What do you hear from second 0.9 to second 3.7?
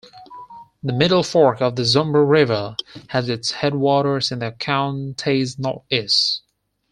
Middle Fork of the Zumbro River has its